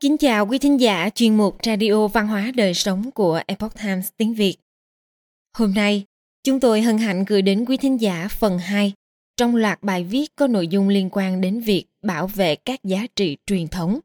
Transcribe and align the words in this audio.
Kính 0.00 0.18
chào 0.18 0.46
quý 0.46 0.58
thính 0.58 0.80
giả 0.80 1.10
chuyên 1.14 1.36
mục 1.36 1.56
Radio 1.62 2.06
Văn 2.06 2.28
hóa 2.28 2.52
Đời 2.54 2.74
Sống 2.74 3.10
của 3.10 3.40
Epoch 3.46 3.74
Times 3.82 4.08
tiếng 4.16 4.34
Việt. 4.34 4.56
Hôm 5.56 5.74
nay, 5.74 6.04
chúng 6.44 6.60
tôi 6.60 6.82
hân 6.82 6.98
hạnh 6.98 7.24
gửi 7.24 7.42
đến 7.42 7.64
quý 7.64 7.76
thính 7.76 8.00
giả 8.00 8.28
phần 8.30 8.58
2 8.58 8.92
trong 9.36 9.56
loạt 9.56 9.82
bài 9.82 10.04
viết 10.04 10.36
có 10.36 10.46
nội 10.46 10.68
dung 10.68 10.88
liên 10.88 11.08
quan 11.12 11.40
đến 11.40 11.60
việc 11.60 11.84
bảo 12.02 12.26
vệ 12.26 12.56
các 12.56 12.84
giá 12.84 13.06
trị 13.16 13.36
truyền 13.46 13.68
thống. 13.68 14.00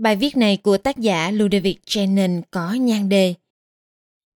Bài 0.00 0.16
viết 0.16 0.36
này 0.36 0.56
của 0.56 0.78
tác 0.78 0.98
giả 0.98 1.30
Ludovic 1.30 1.86
Chenin 1.86 2.42
có 2.50 2.72
nhan 2.72 3.08
đề 3.08 3.34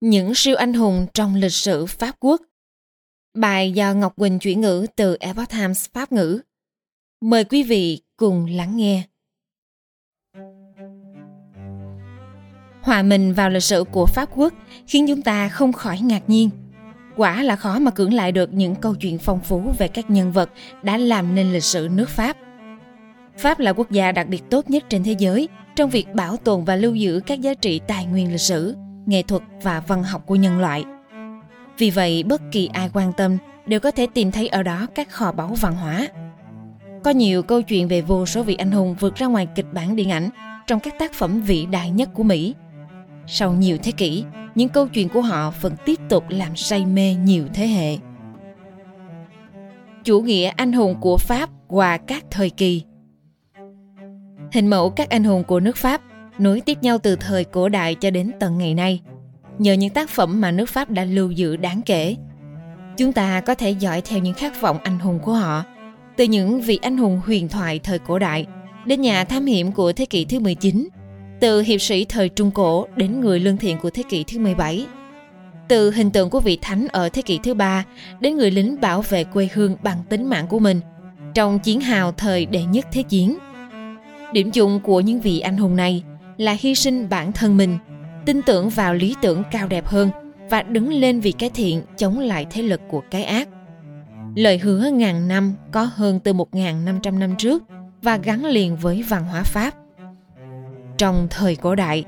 Những 0.00 0.32
siêu 0.34 0.56
anh 0.56 0.72
hùng 0.72 1.06
trong 1.14 1.34
lịch 1.34 1.52
sử 1.52 1.86
Pháp 1.86 2.16
Quốc. 2.20 2.42
Bài 3.34 3.72
do 3.72 3.94
Ngọc 3.94 4.16
Quỳnh 4.16 4.38
chuyển 4.38 4.60
ngữ 4.60 4.86
từ 4.96 5.16
Epoch 5.20 5.50
Times 5.50 5.88
Pháp 5.92 6.12
ngữ. 6.12 6.40
Mời 7.20 7.44
quý 7.44 7.62
vị 7.62 8.02
cùng 8.16 8.46
lắng 8.46 8.76
nghe. 8.76 9.02
Hòa 12.86 13.02
mình 13.02 13.32
vào 13.32 13.50
lịch 13.50 13.62
sử 13.62 13.84
của 13.84 14.06
Pháp 14.06 14.28
quốc 14.34 14.54
khiến 14.86 15.06
chúng 15.08 15.22
ta 15.22 15.48
không 15.48 15.72
khỏi 15.72 15.98
ngạc 16.00 16.22
nhiên. 16.26 16.50
Quả 17.16 17.42
là 17.42 17.56
khó 17.56 17.78
mà 17.78 17.90
cưỡng 17.90 18.14
lại 18.14 18.32
được 18.32 18.52
những 18.52 18.74
câu 18.74 18.94
chuyện 18.94 19.18
phong 19.18 19.40
phú 19.40 19.72
về 19.78 19.88
các 19.88 20.10
nhân 20.10 20.32
vật 20.32 20.50
đã 20.82 20.96
làm 20.96 21.34
nên 21.34 21.52
lịch 21.52 21.64
sử 21.64 21.88
nước 21.92 22.08
Pháp. 22.08 22.36
Pháp 23.38 23.58
là 23.58 23.72
quốc 23.72 23.90
gia 23.90 24.12
đặc 24.12 24.28
biệt 24.28 24.42
tốt 24.50 24.70
nhất 24.70 24.84
trên 24.88 25.04
thế 25.04 25.14
giới 25.18 25.48
trong 25.76 25.90
việc 25.90 26.14
bảo 26.14 26.36
tồn 26.36 26.64
và 26.64 26.76
lưu 26.76 26.94
giữ 26.94 27.20
các 27.26 27.40
giá 27.40 27.54
trị 27.54 27.80
tài 27.86 28.06
nguyên 28.06 28.32
lịch 28.32 28.40
sử, 28.40 28.76
nghệ 29.06 29.22
thuật 29.22 29.42
và 29.62 29.80
văn 29.80 30.02
học 30.02 30.22
của 30.26 30.34
nhân 30.34 30.58
loại. 30.58 30.84
Vì 31.78 31.90
vậy, 31.90 32.22
bất 32.22 32.42
kỳ 32.52 32.68
ai 32.72 32.90
quan 32.92 33.12
tâm 33.12 33.38
đều 33.66 33.80
có 33.80 33.90
thể 33.90 34.06
tìm 34.14 34.32
thấy 34.32 34.48
ở 34.48 34.62
đó 34.62 34.86
các 34.94 35.10
kho 35.10 35.32
báu 35.32 35.54
văn 35.60 35.74
hóa. 35.74 36.08
Có 37.04 37.10
nhiều 37.10 37.42
câu 37.42 37.62
chuyện 37.62 37.88
về 37.88 38.00
vô 38.00 38.26
số 38.26 38.42
vị 38.42 38.54
anh 38.54 38.70
hùng 38.70 38.96
vượt 39.00 39.14
ra 39.14 39.26
ngoài 39.26 39.48
kịch 39.54 39.72
bản 39.72 39.96
điện 39.96 40.10
ảnh 40.10 40.30
trong 40.66 40.80
các 40.80 40.98
tác 40.98 41.12
phẩm 41.12 41.42
vĩ 41.42 41.66
đại 41.66 41.90
nhất 41.90 42.08
của 42.14 42.22
Mỹ– 42.22 42.54
sau 43.26 43.52
nhiều 43.52 43.78
thế 43.82 43.92
kỷ, 43.92 44.24
những 44.54 44.68
câu 44.68 44.88
chuyện 44.88 45.08
của 45.08 45.20
họ 45.20 45.52
vẫn 45.60 45.74
tiếp 45.84 46.00
tục 46.08 46.24
làm 46.28 46.56
say 46.56 46.86
mê 46.86 47.14
nhiều 47.14 47.44
thế 47.54 47.66
hệ. 47.66 47.98
Chủ 50.04 50.20
nghĩa 50.20 50.48
anh 50.48 50.72
hùng 50.72 50.96
của 51.00 51.16
Pháp 51.16 51.50
qua 51.68 51.96
các 51.96 52.24
thời 52.30 52.50
kỳ 52.50 52.82
Hình 54.52 54.66
mẫu 54.66 54.90
các 54.90 55.10
anh 55.10 55.24
hùng 55.24 55.44
của 55.44 55.60
nước 55.60 55.76
Pháp 55.76 56.00
nối 56.38 56.60
tiếp 56.60 56.78
nhau 56.82 56.98
từ 56.98 57.16
thời 57.16 57.44
cổ 57.44 57.68
đại 57.68 57.94
cho 57.94 58.10
đến 58.10 58.32
tận 58.40 58.58
ngày 58.58 58.74
nay. 58.74 59.00
Nhờ 59.58 59.72
những 59.72 59.90
tác 59.90 60.10
phẩm 60.10 60.40
mà 60.40 60.50
nước 60.50 60.68
Pháp 60.68 60.90
đã 60.90 61.04
lưu 61.04 61.30
giữ 61.30 61.56
đáng 61.56 61.80
kể, 61.86 62.16
chúng 62.96 63.12
ta 63.12 63.40
có 63.40 63.54
thể 63.54 63.70
dõi 63.70 64.00
theo 64.00 64.18
những 64.18 64.34
khát 64.34 64.60
vọng 64.60 64.78
anh 64.82 64.98
hùng 64.98 65.18
của 65.18 65.32
họ, 65.32 65.64
từ 66.16 66.24
những 66.24 66.60
vị 66.60 66.78
anh 66.82 66.96
hùng 66.96 67.20
huyền 67.26 67.48
thoại 67.48 67.78
thời 67.78 67.98
cổ 67.98 68.18
đại 68.18 68.46
đến 68.86 69.00
nhà 69.00 69.24
thám 69.24 69.46
hiểm 69.46 69.72
của 69.72 69.92
thế 69.92 70.04
kỷ 70.04 70.24
thứ 70.24 70.40
19 70.40 70.88
từ 71.40 71.60
hiệp 71.60 71.80
sĩ 71.80 72.04
thời 72.04 72.28
Trung 72.28 72.50
Cổ 72.50 72.86
đến 72.96 73.20
người 73.20 73.40
lương 73.40 73.56
thiện 73.56 73.78
của 73.78 73.90
thế 73.90 74.02
kỷ 74.08 74.24
thứ 74.24 74.38
17. 74.38 74.86
Từ 75.68 75.90
hình 75.90 76.10
tượng 76.10 76.30
của 76.30 76.40
vị 76.40 76.58
thánh 76.62 76.88
ở 76.88 77.08
thế 77.08 77.22
kỷ 77.22 77.38
thứ 77.42 77.54
ba 77.54 77.84
đến 78.20 78.36
người 78.36 78.50
lính 78.50 78.80
bảo 78.80 79.02
vệ 79.02 79.24
quê 79.24 79.48
hương 79.54 79.76
bằng 79.82 79.98
tính 80.08 80.26
mạng 80.26 80.46
của 80.46 80.58
mình 80.58 80.80
trong 81.34 81.58
chiến 81.58 81.80
hào 81.80 82.12
thời 82.12 82.46
đệ 82.46 82.64
nhất 82.64 82.86
thế 82.92 83.02
chiến. 83.02 83.38
Điểm 84.32 84.50
chung 84.50 84.80
của 84.80 85.00
những 85.00 85.20
vị 85.20 85.40
anh 85.40 85.56
hùng 85.56 85.76
này 85.76 86.02
là 86.36 86.56
hy 86.60 86.74
sinh 86.74 87.08
bản 87.08 87.32
thân 87.32 87.56
mình, 87.56 87.78
tin 88.26 88.42
tưởng 88.42 88.68
vào 88.68 88.94
lý 88.94 89.14
tưởng 89.22 89.42
cao 89.50 89.68
đẹp 89.68 89.86
hơn 89.86 90.10
và 90.50 90.62
đứng 90.62 90.92
lên 90.92 91.20
vì 91.20 91.32
cái 91.32 91.50
thiện 91.50 91.82
chống 91.96 92.18
lại 92.18 92.46
thế 92.50 92.62
lực 92.62 92.80
của 92.88 93.02
cái 93.10 93.24
ác. 93.24 93.48
Lời 94.34 94.58
hứa 94.58 94.90
ngàn 94.92 95.28
năm 95.28 95.54
có 95.72 95.90
hơn 95.94 96.20
từ 96.20 96.32
1.500 96.32 97.18
năm 97.18 97.34
trước 97.38 97.62
và 98.02 98.16
gắn 98.16 98.44
liền 98.44 98.76
với 98.76 99.02
văn 99.02 99.24
hóa 99.24 99.42
Pháp– 99.42 99.74
trong 100.98 101.26
thời 101.30 101.56
cổ 101.56 101.74
đại, 101.74 102.04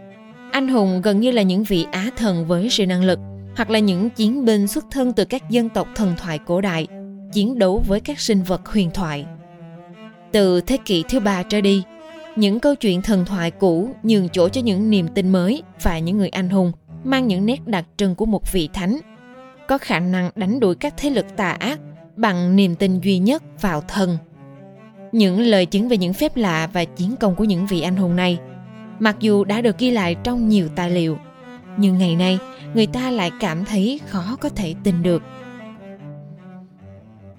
anh 0.52 0.68
hùng 0.68 1.02
gần 1.02 1.20
như 1.20 1.30
là 1.30 1.42
những 1.42 1.64
vị 1.64 1.86
á 1.92 2.10
thần 2.16 2.46
với 2.46 2.70
sự 2.70 2.86
năng 2.86 3.04
lực 3.04 3.18
hoặc 3.56 3.70
là 3.70 3.78
những 3.78 4.10
chiến 4.10 4.44
binh 4.44 4.68
xuất 4.68 4.84
thân 4.90 5.12
từ 5.12 5.24
các 5.24 5.50
dân 5.50 5.68
tộc 5.68 5.88
thần 5.94 6.14
thoại 6.16 6.38
cổ 6.46 6.60
đại 6.60 6.86
chiến 7.32 7.58
đấu 7.58 7.82
với 7.86 8.00
các 8.00 8.20
sinh 8.20 8.42
vật 8.42 8.66
huyền 8.66 8.90
thoại. 8.90 9.26
Từ 10.32 10.60
thế 10.60 10.76
kỷ 10.84 11.04
thứ 11.08 11.20
ba 11.20 11.42
trở 11.42 11.60
đi, 11.60 11.82
những 12.36 12.60
câu 12.60 12.74
chuyện 12.74 13.02
thần 13.02 13.24
thoại 13.24 13.50
cũ 13.50 13.90
nhường 14.02 14.28
chỗ 14.28 14.48
cho 14.48 14.60
những 14.60 14.90
niềm 14.90 15.08
tin 15.14 15.28
mới 15.28 15.62
và 15.82 15.98
những 15.98 16.18
người 16.18 16.28
anh 16.28 16.48
hùng 16.48 16.72
mang 17.04 17.26
những 17.26 17.46
nét 17.46 17.66
đặc 17.66 17.84
trưng 17.96 18.14
của 18.14 18.26
một 18.26 18.52
vị 18.52 18.68
thánh, 18.72 18.98
có 19.68 19.78
khả 19.78 20.00
năng 20.00 20.30
đánh 20.34 20.60
đuổi 20.60 20.74
các 20.74 20.94
thế 20.96 21.10
lực 21.10 21.26
tà 21.36 21.50
ác 21.50 21.80
bằng 22.16 22.56
niềm 22.56 22.74
tin 22.74 23.00
duy 23.00 23.18
nhất 23.18 23.42
vào 23.60 23.80
thần. 23.88 24.18
Những 25.12 25.40
lời 25.40 25.66
chứng 25.66 25.88
về 25.88 25.96
những 25.96 26.12
phép 26.12 26.36
lạ 26.36 26.68
và 26.72 26.84
chiến 26.84 27.16
công 27.20 27.34
của 27.34 27.44
những 27.44 27.66
vị 27.66 27.80
anh 27.80 27.96
hùng 27.96 28.16
này 28.16 28.38
mặc 28.98 29.16
dù 29.20 29.44
đã 29.44 29.60
được 29.60 29.78
ghi 29.78 29.90
lại 29.90 30.16
trong 30.24 30.48
nhiều 30.48 30.68
tài 30.76 30.90
liệu 30.90 31.18
nhưng 31.76 31.98
ngày 31.98 32.16
nay 32.16 32.38
người 32.74 32.86
ta 32.86 33.10
lại 33.10 33.30
cảm 33.40 33.64
thấy 33.64 34.00
khó 34.06 34.36
có 34.40 34.48
thể 34.48 34.74
tin 34.84 35.02
được 35.02 35.22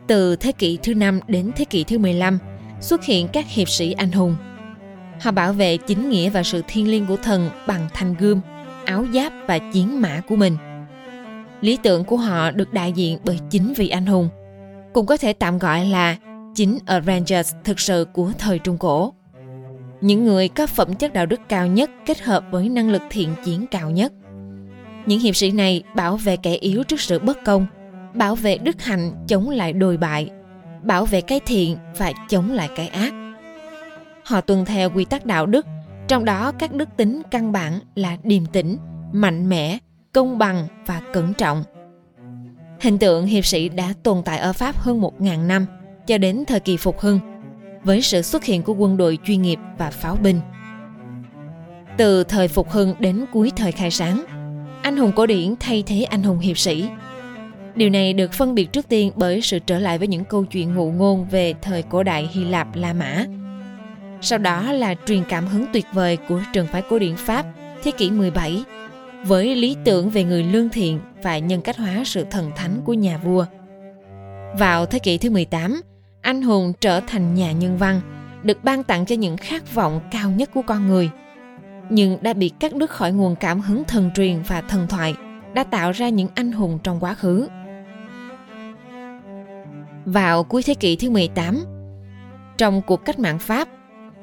từ 0.07 0.35
thế 0.35 0.51
kỷ 0.51 0.77
thứ 0.83 0.93
năm 0.93 1.19
đến 1.27 1.51
thế 1.55 1.65
kỷ 1.65 1.83
thứ 1.83 1.97
15 1.97 2.39
xuất 2.81 3.03
hiện 3.03 3.27
các 3.27 3.45
hiệp 3.49 3.69
sĩ 3.69 3.91
anh 3.91 4.11
hùng. 4.11 4.35
Họ 5.21 5.31
bảo 5.31 5.53
vệ 5.53 5.77
chính 5.77 6.09
nghĩa 6.09 6.29
và 6.29 6.43
sự 6.43 6.63
thiêng 6.67 6.91
liêng 6.91 7.05
của 7.05 7.17
thần 7.17 7.49
bằng 7.67 7.87
thanh 7.93 8.15
gươm, 8.19 8.41
áo 8.85 9.05
giáp 9.13 9.33
và 9.47 9.57
chiến 9.73 10.01
mã 10.01 10.21
của 10.29 10.35
mình. 10.35 10.57
Lý 11.61 11.77
tưởng 11.83 12.03
của 12.03 12.17
họ 12.17 12.51
được 12.51 12.73
đại 12.73 12.91
diện 12.91 13.17
bởi 13.23 13.39
chính 13.49 13.73
vị 13.73 13.89
anh 13.89 14.05
hùng, 14.05 14.29
cũng 14.93 15.05
có 15.05 15.17
thể 15.17 15.33
tạm 15.33 15.57
gọi 15.57 15.85
là 15.85 16.15
chính 16.55 16.77
Avengers 16.85 17.53
thực 17.63 17.79
sự 17.79 18.07
của 18.13 18.31
thời 18.37 18.59
Trung 18.59 18.77
Cổ 18.77 19.13
những 20.01 20.23
người 20.23 20.47
có 20.47 20.67
phẩm 20.67 20.93
chất 20.93 21.13
đạo 21.13 21.25
đức 21.25 21.41
cao 21.49 21.67
nhất 21.67 21.91
kết 22.05 22.21
hợp 22.21 22.43
với 22.51 22.69
năng 22.69 22.89
lực 22.89 23.01
thiện 23.09 23.29
chiến 23.45 23.65
cao 23.71 23.91
nhất. 23.91 24.13
Những 25.05 25.19
hiệp 25.19 25.35
sĩ 25.35 25.51
này 25.51 25.83
bảo 25.95 26.17
vệ 26.17 26.37
kẻ 26.37 26.53
yếu 26.53 26.83
trước 26.83 26.99
sự 26.99 27.19
bất 27.19 27.37
công, 27.45 27.65
bảo 28.13 28.35
vệ 28.35 28.57
đức 28.57 28.81
hạnh 28.81 29.25
chống 29.27 29.49
lại 29.49 29.73
đồi 29.73 29.97
bại, 29.97 30.29
bảo 30.83 31.05
vệ 31.05 31.21
cái 31.21 31.39
thiện 31.45 31.77
và 31.97 32.11
chống 32.29 32.51
lại 32.51 32.69
cái 32.75 32.88
ác. 32.88 33.13
Họ 34.23 34.41
tuân 34.41 34.65
theo 34.65 34.89
quy 34.89 35.05
tắc 35.05 35.25
đạo 35.25 35.45
đức, 35.45 35.65
trong 36.07 36.25
đó 36.25 36.51
các 36.51 36.73
đức 36.73 36.89
tính 36.97 37.21
căn 37.31 37.51
bản 37.51 37.79
là 37.95 38.17
điềm 38.23 38.45
tĩnh, 38.45 38.77
mạnh 39.11 39.49
mẽ, 39.49 39.77
công 40.13 40.38
bằng 40.38 40.67
và 40.85 41.01
cẩn 41.13 41.33
trọng. 41.33 41.63
Hình 42.81 42.97
tượng 42.97 43.25
hiệp 43.25 43.45
sĩ 43.45 43.69
đã 43.69 43.93
tồn 44.03 44.21
tại 44.25 44.38
ở 44.38 44.53
Pháp 44.53 44.77
hơn 44.77 45.01
1.000 45.01 45.47
năm, 45.47 45.65
cho 46.07 46.17
đến 46.17 46.43
thời 46.47 46.59
kỳ 46.59 46.77
phục 46.77 46.99
hưng– 46.99 47.19
với 47.84 48.01
sự 48.01 48.22
xuất 48.22 48.44
hiện 48.44 48.63
của 48.63 48.73
quân 48.73 48.97
đội 48.97 49.17
chuyên 49.25 49.41
nghiệp 49.41 49.59
và 49.78 49.90
pháo 49.90 50.16
binh. 50.16 50.40
Từ 51.97 52.23
thời 52.23 52.47
phục 52.47 52.69
hưng 52.69 52.95
đến 53.00 53.25
cuối 53.31 53.51
thời 53.56 53.72
khai 53.72 53.91
sáng, 53.91 54.25
anh 54.81 54.97
hùng 54.97 55.12
cổ 55.16 55.25
điển 55.25 55.56
thay 55.59 55.84
thế 55.88 56.03
anh 56.03 56.23
hùng 56.23 56.39
hiệp 56.39 56.57
sĩ. 56.57 56.89
Điều 57.75 57.89
này 57.89 58.13
được 58.13 58.34
phân 58.34 58.56
biệt 58.56 58.72
trước 58.72 58.89
tiên 58.89 59.12
bởi 59.16 59.41
sự 59.41 59.59
trở 59.59 59.79
lại 59.79 59.97
với 59.97 60.07
những 60.07 60.25
câu 60.25 60.44
chuyện 60.44 60.75
ngụ 60.75 60.91
ngôn 60.91 61.25
về 61.25 61.53
thời 61.62 61.81
cổ 61.81 62.03
đại 62.03 62.29
Hy 62.31 62.44
Lạp 62.44 62.75
La 62.75 62.94
Mã. 62.94 63.25
Sau 64.22 64.39
đó 64.39 64.72
là 64.72 64.95
truyền 65.06 65.23
cảm 65.29 65.47
hứng 65.47 65.66
tuyệt 65.73 65.85
vời 65.94 66.18
của 66.29 66.41
trường 66.53 66.68
phái 66.68 66.81
cổ 66.81 67.00
điển 67.00 67.16
Pháp 67.16 67.45
thế 67.84 67.91
kỷ 67.91 68.12
17 68.12 68.63
với 69.23 69.56
lý 69.56 69.78
tưởng 69.85 70.09
về 70.09 70.23
người 70.23 70.44
lương 70.44 70.69
thiện 70.69 71.00
và 71.23 71.38
nhân 71.38 71.62
cách 71.62 71.78
hóa 71.78 72.03
sự 72.06 72.25
thần 72.31 72.51
thánh 72.56 72.81
của 72.85 72.94
nhà 72.94 73.18
vua. 73.18 73.45
Vào 74.59 74.85
thế 74.85 75.00
kỷ 75.00 75.18
thứ 75.18 75.29
18, 75.29 75.81
anh 76.22 76.41
hùng 76.41 76.74
trở 76.81 77.00
thành 77.00 77.35
nhà 77.35 77.52
nhân 77.52 77.78
văn, 77.78 78.02
được 78.44 78.63
ban 78.63 78.84
tặng 78.84 79.06
cho 79.06 79.16
những 79.16 79.38
khát 79.38 79.74
vọng 79.74 80.02
cao 80.12 80.31
nhất 80.31 80.50
của 80.53 80.62
con 80.62 80.88
người. 80.88 81.09
Nhưng 81.90 82.18
đã 82.22 82.34
bị 82.34 82.50
cắt 82.50 82.75
đứt 82.75 82.90
khỏi 82.90 83.12
nguồn 83.12 83.35
cảm 83.35 83.62
hứng 83.62 83.84
thần 83.84 84.12
truyền 84.16 84.41
và 84.47 84.62
thần 84.62 84.88
thoại 84.88 85.16
đã 85.53 85.63
tạo 85.63 85.91
ra 85.91 86.09
những 86.09 86.28
anh 86.35 86.52
hùng 86.52 86.80
trong 86.84 87.00
quá 87.00 87.13
khứ. 87.13 87.47
Vào 90.06 90.44
cuối 90.44 90.63
thế 90.63 90.74
kỷ 90.74 90.95
thứ 90.95 91.10
18, 91.10 91.63
trong 92.57 92.81
cuộc 92.81 93.06
cách 93.06 93.19
mạng 93.19 93.39
Pháp, 93.39 93.68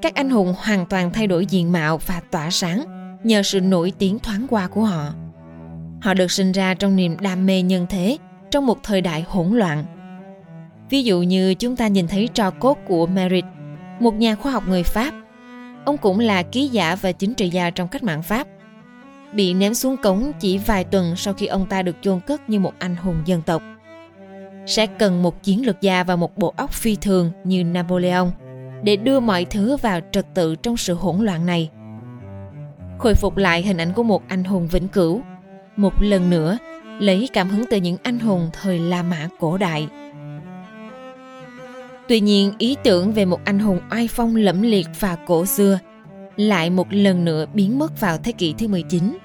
các 0.02 0.14
anh 0.14 0.31
hùng 0.31 0.54
hoàn 0.58 0.87
toàn 0.87 1.12
thay 1.12 1.26
đổi 1.26 1.46
diện 1.46 1.72
mạo 1.72 1.99
và 1.99 2.20
tỏa 2.31 2.50
sáng 2.50 2.84
nhờ 3.25 3.42
sự 3.42 3.60
nổi 3.60 3.92
tiếng 3.99 4.19
thoáng 4.19 4.46
qua 4.50 4.69
của 4.69 4.84
họ. 4.84 5.14
Họ 6.00 6.14
được 6.14 6.31
sinh 6.31 6.52
ra 6.52 6.75
trong 6.75 6.96
niềm 6.96 7.16
đam 7.20 7.46
mê 7.46 7.62
nhân 7.62 7.87
thế 7.90 8.19
trong 8.50 8.66
một 8.66 8.82
thời 8.82 9.00
đại 9.00 9.25
hỗn 9.28 9.49
loạn 9.49 9.84
Ví 10.90 11.02
dụ 11.02 11.22
như 11.22 11.54
chúng 11.54 11.76
ta 11.76 11.86
nhìn 11.86 12.08
thấy 12.08 12.28
trò 12.34 12.50
cốt 12.50 12.78
của 12.86 13.06
Merit, 13.06 13.44
một 14.00 14.14
nhà 14.14 14.34
khoa 14.34 14.52
học 14.52 14.64
người 14.68 14.82
Pháp. 14.82 15.14
Ông 15.84 15.98
cũng 15.98 16.20
là 16.20 16.42
ký 16.42 16.68
giả 16.68 16.96
và 16.96 17.12
chính 17.12 17.34
trị 17.34 17.48
gia 17.48 17.70
trong 17.70 17.88
cách 17.88 18.02
mạng 18.02 18.22
Pháp. 18.22 18.46
Bị 19.32 19.54
ném 19.54 19.74
xuống 19.74 19.96
cống 19.96 20.32
chỉ 20.40 20.58
vài 20.58 20.84
tuần 20.84 21.16
sau 21.16 21.34
khi 21.34 21.46
ông 21.46 21.66
ta 21.66 21.82
được 21.82 21.96
chôn 22.02 22.20
cất 22.20 22.50
như 22.50 22.60
một 22.60 22.72
anh 22.78 22.96
hùng 22.96 23.22
dân 23.24 23.42
tộc. 23.42 23.62
Sẽ 24.66 24.86
cần 24.86 25.22
một 25.22 25.42
chiến 25.42 25.66
lược 25.66 25.80
gia 25.80 26.04
và 26.04 26.16
một 26.16 26.38
bộ 26.38 26.54
óc 26.56 26.72
phi 26.72 26.96
thường 26.96 27.30
như 27.44 27.64
Napoleon 27.64 28.26
để 28.82 28.96
đưa 28.96 29.20
mọi 29.20 29.44
thứ 29.44 29.76
vào 29.76 30.00
trật 30.12 30.26
tự 30.34 30.56
trong 30.56 30.76
sự 30.76 30.94
hỗn 30.94 31.20
loạn 31.20 31.46
này. 31.46 31.70
Khôi 32.98 33.14
phục 33.14 33.36
lại 33.36 33.62
hình 33.62 33.76
ảnh 33.76 33.92
của 33.92 34.02
một 34.02 34.22
anh 34.28 34.44
hùng 34.44 34.68
vĩnh 34.68 34.88
cửu, 34.88 35.20
một 35.76 36.02
lần 36.02 36.30
nữa 36.30 36.58
lấy 36.98 37.28
cảm 37.32 37.48
hứng 37.48 37.64
từ 37.70 37.76
những 37.76 37.96
anh 38.02 38.18
hùng 38.18 38.50
thời 38.52 38.78
La 38.78 39.02
Mã 39.02 39.28
cổ 39.38 39.58
đại– 39.58 39.88
Tuy 42.08 42.20
nhiên, 42.20 42.52
ý 42.58 42.76
tưởng 42.84 43.12
về 43.12 43.24
một 43.24 43.40
anh 43.44 43.58
hùng 43.58 43.80
oai 43.90 44.08
phong 44.08 44.36
lẫm 44.36 44.62
liệt 44.62 44.86
và 45.00 45.16
cổ 45.26 45.46
xưa 45.46 45.78
lại 46.36 46.70
một 46.70 46.86
lần 46.90 47.24
nữa 47.24 47.46
biến 47.54 47.78
mất 47.78 48.00
vào 48.00 48.18
thế 48.18 48.32
kỷ 48.32 48.54
thứ 48.58 48.68
19. 48.68 49.18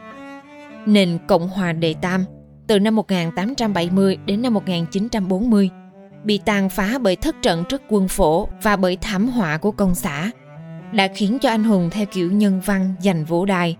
Nền 0.86 1.18
Cộng 1.28 1.50
hòa 1.50 1.74
Đệ 1.74 1.94
Tam 2.02 2.26
từ 2.68 2.80
năm 2.80 2.96
1870 2.96 4.18
đến 4.26 4.42
năm 4.42 4.54
1940 4.54 5.70
bị 6.24 6.40
tàn 6.46 6.70
phá 6.70 6.98
bởi 7.02 7.16
thất 7.16 7.36
trận 7.42 7.64
trước 7.70 7.82
quân 7.90 8.08
phổ 8.08 8.48
và 8.64 8.76
bởi 8.76 8.98
thảm 9.02 9.28
họa 9.28 9.58
của 9.58 9.72
công 9.72 9.96
xã 9.96 10.32
đã 10.92 11.08
khiến 11.16 11.38
cho 11.42 11.50
anh 11.50 11.64
hùng 11.64 11.90
theo 11.90 12.06
kiểu 12.06 12.32
nhân 12.32 12.62
văn 12.66 12.94
giành 13.00 13.26
vũ 13.26 13.46
đài. 13.46 13.78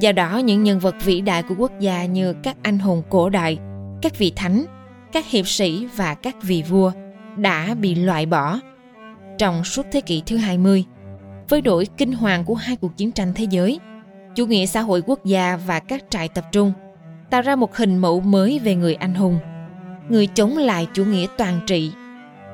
Do 0.00 0.12
đó 0.12 0.38
những 0.38 0.62
nhân 0.62 0.78
vật 0.78 0.94
vĩ 1.04 1.20
đại 1.20 1.42
của 1.42 1.54
quốc 1.58 1.72
gia 1.80 2.04
như 2.04 2.32
các 2.32 2.56
anh 2.62 2.78
hùng 2.78 3.02
cổ 3.08 3.28
đại, 3.28 3.58
các 4.02 4.18
vị 4.18 4.32
thánh, 4.36 4.64
các 5.12 5.26
hiệp 5.26 5.48
sĩ 5.48 5.86
và 5.96 6.14
các 6.14 6.36
vị 6.42 6.64
vua 6.68 6.92
đã 7.36 7.74
bị 7.74 7.94
loại 7.94 8.26
bỏ. 8.26 8.60
Trong 9.38 9.64
suốt 9.64 9.86
thế 9.92 10.00
kỷ 10.00 10.22
thứ 10.26 10.36
20, 10.36 10.84
với 11.48 11.60
đổi 11.60 11.86
kinh 11.96 12.12
hoàng 12.12 12.44
của 12.44 12.54
hai 12.54 12.76
cuộc 12.76 12.96
chiến 12.96 13.12
tranh 13.12 13.32
thế 13.34 13.46
giới, 13.50 13.80
chủ 14.34 14.46
nghĩa 14.46 14.66
xã 14.66 14.80
hội 14.80 15.02
quốc 15.06 15.24
gia 15.24 15.56
và 15.56 15.78
các 15.80 16.04
trại 16.10 16.28
tập 16.28 16.44
trung 16.52 16.72
tạo 17.30 17.42
ra 17.42 17.56
một 17.56 17.76
hình 17.76 17.98
mẫu 17.98 18.20
mới 18.20 18.58
về 18.58 18.74
người 18.74 18.94
anh 18.94 19.14
hùng, 19.14 19.38
người 20.08 20.26
chống 20.26 20.56
lại 20.56 20.86
chủ 20.94 21.04
nghĩa 21.04 21.26
toàn 21.38 21.60
trị, 21.66 21.92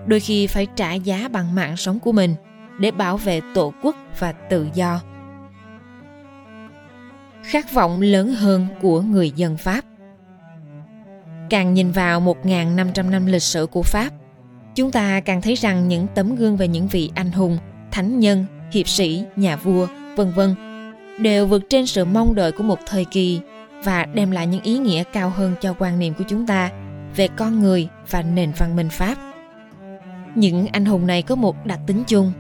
đôi 0.07 0.21
khi 0.21 0.47
phải 0.47 0.67
trả 0.77 0.95
giá 0.95 1.29
bằng 1.33 1.55
mạng 1.55 1.77
sống 1.77 1.99
của 1.99 2.13
mình 2.13 2.35
để 2.81 2.91
bảo 2.91 3.17
vệ 3.17 3.41
tổ 3.55 3.73
quốc 3.83 3.97
và 4.19 4.33
tự 4.33 4.69
do. 4.75 5.01
Khát 7.43 7.73
vọng 7.73 8.01
lớn 8.01 8.35
hơn 8.35 8.67
của 8.83 9.01
người 9.01 9.31
dân 9.31 9.57
Pháp 9.57 9.85
Càng 11.51 11.75
nhìn 11.75 11.91
vào 11.91 12.21
1.500 12.21 13.11
năm 13.11 13.27
lịch 13.27 13.43
sử 13.43 13.67
của 13.67 13.83
Pháp, 13.83 14.11
chúng 14.77 14.91
ta 14.91 15.21
càng 15.21 15.43
thấy 15.43 15.55
rằng 15.55 15.89
những 15.89 16.07
tấm 16.15 16.37
gương 16.37 16.57
về 16.57 16.69
những 16.69 16.89
vị 16.89 17.11
anh 17.15 17.33
hùng, 17.33 17.59
thánh 17.91 18.21
nhân, 18.21 18.45
hiệp 18.73 18.89
sĩ, 18.89 19.25
nhà 19.37 19.57
vua, 19.57 19.87
vân 20.17 20.33
vân 20.33 20.55
đều 21.19 21.47
vượt 21.47 21.63
trên 21.71 21.87
sự 21.87 22.05
mong 22.05 22.35
đợi 22.35 22.53
của 22.53 22.63
một 22.63 22.79
thời 22.87 23.05
kỳ 23.05 23.41
và 23.85 24.05
đem 24.05 24.31
lại 24.31 24.47
những 24.47 24.63
ý 24.63 24.79
nghĩa 24.79 25.03
cao 25.13 25.31
hơn 25.31 25.55
cho 25.61 25.75
quan 25.79 25.99
niệm 25.99 26.15
của 26.15 26.25
chúng 26.29 26.47
ta 26.47 26.71
về 27.17 27.29
con 27.37 27.61
người 27.61 27.89
và 28.11 28.23
nền 28.23 28.53
văn 28.59 28.77
minh 28.77 28.89
Pháp. 28.89 29.15
Những 30.35 30.67
anh 30.67 30.85
hùng 30.85 31.07
này 31.07 31.23
có 31.23 31.35
một 31.35 31.67
đặc 31.67 31.81
tính 31.87 32.03
chung, 32.07 32.33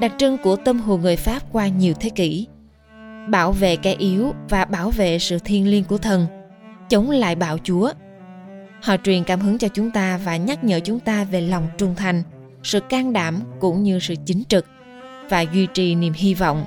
đặc 0.00 0.12
trưng 0.18 0.38
của 0.38 0.56
tâm 0.56 0.80
hồn 0.80 1.00
người 1.00 1.16
Pháp 1.16 1.42
qua 1.52 1.68
nhiều 1.68 1.94
thế 2.00 2.10
kỷ. 2.10 2.46
Bảo 3.28 3.52
vệ 3.52 3.76
kẻ 3.76 3.94
yếu 3.98 4.34
và 4.48 4.64
bảo 4.64 4.90
vệ 4.90 5.18
sự 5.18 5.38
thiêng 5.38 5.68
liêng 5.68 5.84
của 5.84 5.98
thần, 5.98 6.26
chống 6.88 7.10
lại 7.10 7.34
bạo 7.34 7.58
chúa. 7.64 7.92
Họ 8.84 8.96
truyền 8.96 9.24
cảm 9.24 9.40
hứng 9.40 9.58
cho 9.58 9.68
chúng 9.68 9.90
ta 9.90 10.20
và 10.24 10.36
nhắc 10.36 10.64
nhở 10.64 10.80
chúng 10.80 11.00
ta 11.00 11.24
về 11.24 11.40
lòng 11.40 11.66
trung 11.78 11.94
thành, 11.94 12.22
sự 12.62 12.80
can 12.80 13.12
đảm 13.12 13.40
cũng 13.60 13.82
như 13.82 13.98
sự 13.98 14.14
chính 14.26 14.42
trực 14.48 14.66
và 15.28 15.40
duy 15.40 15.66
trì 15.66 15.94
niềm 15.94 16.12
hy 16.12 16.34
vọng. 16.34 16.64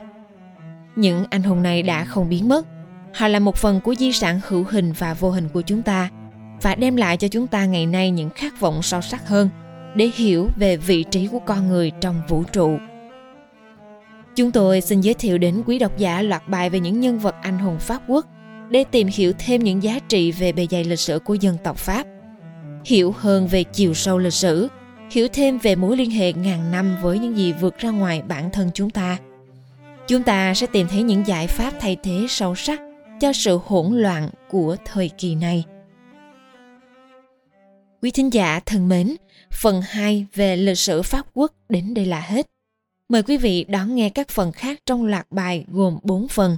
Những 0.96 1.26
anh 1.30 1.44
hùng 1.44 1.64
này 1.64 1.84
đã 1.84 2.06
không 2.06 2.30
biến 2.30 2.50
mất, 2.50 2.68
họ 3.14 3.28
là 3.28 3.40
một 3.40 3.56
phần 3.56 3.82
của 3.82 3.96
di 3.96 4.12
sản 4.12 4.40
hữu 4.48 4.66
hình 4.70 4.94
và 4.98 5.14
vô 5.14 5.32
hình 5.32 5.50
của 5.50 5.62
chúng 5.62 5.82
ta 5.82 6.10
và 6.62 6.76
đem 6.76 6.96
lại 6.96 7.18
cho 7.18 7.28
chúng 7.28 7.48
ta 7.48 7.66
ngày 7.66 7.86
nay 7.86 8.12
những 8.12 8.30
khát 8.30 8.60
vọng 8.60 8.82
sâu 8.82 9.02
sắc 9.02 9.28
hơn 9.28 9.50
để 9.96 10.12
hiểu 10.16 10.50
về 10.56 10.78
vị 10.78 11.04
trí 11.04 11.28
của 11.28 11.40
con 11.40 11.68
người 11.68 11.92
trong 12.02 12.22
vũ 12.28 12.44
trụ. 12.44 12.78
Chúng 14.36 14.52
tôi 14.52 14.82
xin 14.82 15.02
giới 15.02 15.14
thiệu 15.14 15.38
đến 15.38 15.64
quý 15.66 15.80
độc 15.80 15.98
giả 15.98 16.22
loạt 16.22 16.48
bài 16.48 16.70
về 16.70 16.80
những 16.80 17.00
nhân 17.00 17.20
vật 17.20 17.36
anh 17.42 17.60
hùng 17.60 17.80
Pháp 17.80 18.02
quốc 18.08 18.26
để 18.70 18.84
tìm 18.92 19.08
hiểu 19.08 19.34
thêm 19.40 19.64
những 19.64 19.84
giá 19.84 20.00
trị 20.00 20.32
về 20.32 20.52
bề 20.52 20.68
dày 20.72 20.84
lịch 20.84 21.00
sử 21.00 21.20
của 21.20 21.34
dân 21.34 21.58
tộc 21.64 21.78
Pháp, 21.78 22.08
hiểu 22.86 23.16
hơn 23.18 23.48
về 23.48 23.64
chiều 23.64 23.94
sâu 23.94 24.18
lịch 24.18 24.34
sử, 24.34 24.68
hiểu 25.12 25.28
thêm 25.34 25.58
về 25.58 25.76
mối 25.76 25.98
liên 25.98 26.12
hệ 26.12 26.34
ngàn 26.34 26.72
năm 26.72 26.98
với 27.02 27.20
những 27.20 27.38
gì 27.38 27.54
vượt 27.54 27.78
ra 27.78 27.90
ngoài 27.90 28.22
bản 28.22 28.50
thân 28.52 28.70
chúng 28.74 28.90
ta. 28.90 29.18
Chúng 30.08 30.24
ta 30.24 30.54
sẽ 30.54 30.68
tìm 30.68 30.88
thấy 30.88 31.04
những 31.04 31.28
giải 31.28 31.48
pháp 31.48 31.74
thay 31.80 31.98
thế 32.04 32.26
sâu 32.30 32.56
sắc 32.56 32.82
cho 33.20 33.34
sự 33.34 33.60
hỗn 33.66 33.98
loạn 33.98 34.30
của 34.50 34.76
thời 34.86 35.10
kỳ 35.10 35.36
này. 35.36 35.64
Quý 38.02 38.12
thính 38.12 38.34
giả 38.34 38.60
thân 38.66 38.90
mến, 38.90 39.16
phần 39.52 39.82
2 39.88 40.26
về 40.34 40.58
lịch 40.58 40.78
sử 40.78 41.02
Pháp 41.02 41.26
quốc 41.34 41.54
đến 41.70 41.94
đây 41.94 42.06
là 42.06 42.20
hết. 42.20 42.48
Mời 43.10 43.24
quý 43.24 43.38
vị 43.38 43.66
đón 43.70 43.96
nghe 43.96 44.10
các 44.10 44.30
phần 44.30 44.52
khác 44.52 44.80
trong 44.86 45.06
loạt 45.06 45.28
bài 45.32 45.66
gồm 45.68 45.98
4 46.04 46.28
phần. 46.28 46.58